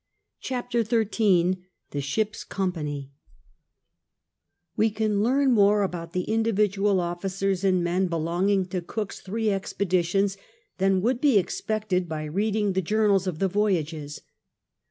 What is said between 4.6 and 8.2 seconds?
We can learn more about the individual officers and men